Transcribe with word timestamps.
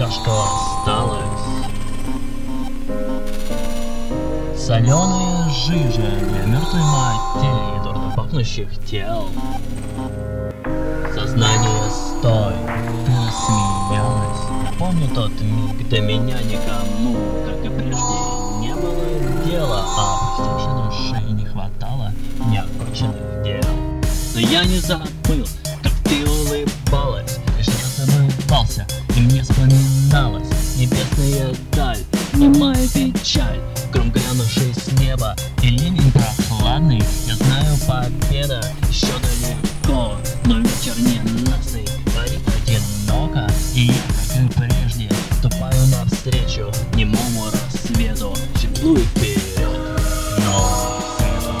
все, 0.00 0.10
что 0.10 0.44
осталось. 0.44 1.20
соленые 4.56 5.50
жижи 5.50 6.10
для 6.30 6.44
мертвой 6.46 6.80
матери 6.80 7.76
и 7.76 7.84
дурно 7.84 8.12
пахнущих 8.16 8.68
тел. 8.86 9.28
Сознание 11.14 11.90
стой, 11.90 12.54
ты 13.04 13.12
рассмеялась. 13.12 14.40
Я 14.64 14.78
помню 14.78 15.08
тот 15.14 15.32
миг, 15.40 15.88
до 15.88 16.00
меня 16.00 16.40
никому, 16.44 17.16
как 17.44 17.64
и 17.64 17.68
прежде, 17.68 18.16
не 18.60 18.74
было 18.74 19.44
дела, 19.44 19.84
а 19.98 20.14
опустившей 20.14 20.72
души 20.84 21.32
не 21.32 21.44
хватало 21.44 22.12
неоконченных 22.46 23.42
дел. 23.42 23.70
Но 24.34 24.40
я 24.40 24.64
не 24.64 24.78
забыл. 24.78 25.19
Но 40.90 41.02
вечер 41.04 41.22
ненастный, 41.32 41.86
парит 42.14 42.40
одиноко, 42.66 43.46
и 43.74 43.88
как 43.88 44.36
и 44.36 44.48
прежде, 44.56 45.08
ступаю 45.38 45.86
навстречу 45.88 46.70
немому 46.94 47.44
рассвету, 47.50 48.34
светлую 48.56 48.98
вперед, 48.98 50.00
свету. 51.18 51.52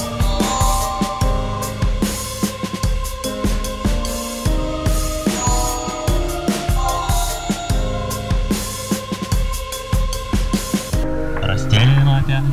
Расстелим 11.42 12.08
опять 12.08 12.44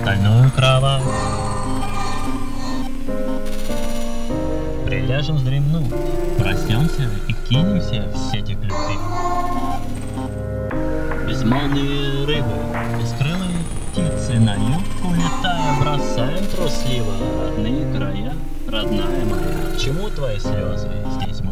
стальную 0.00 0.50
кровать. 0.52 1.02
Приляжем 5.04 5.36
вздремнуть, 5.36 5.92
проснемся 6.38 7.10
и 7.28 7.34
кинемся 7.46 8.08
в 8.10 8.16
сети 8.32 8.52
любви. 8.52 8.96
Безмолвные 11.28 12.24
рыбы, 12.24 12.54
бескрылые 12.98 13.58
птицы 13.92 14.40
на 14.40 14.54
юбку 14.54 15.12
летая 15.12 15.78
бросаем 15.78 16.46
трусливо 16.46 17.12
родные 17.42 17.94
края, 17.94 18.32
родная 18.66 19.24
моя. 19.26 19.78
Чему 19.78 20.08
твои 20.08 20.38
слезы? 20.38 20.88
Здесь 21.20 21.42